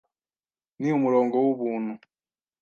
[0.79, 1.93] Ni umurongo w'ubuntu